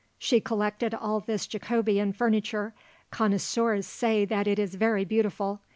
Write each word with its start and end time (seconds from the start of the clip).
She 0.17 0.41
collected 0.41 0.95
all 0.95 1.19
this 1.19 1.45
Jacobean 1.45 2.11
furniture; 2.11 2.73
connoisseurs 3.11 3.85
say 3.85 4.25
that 4.25 4.47
it 4.47 4.57
is 4.57 4.73
very 4.73 5.05
beautiful. 5.05 5.61